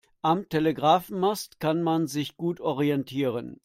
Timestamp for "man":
1.83-2.07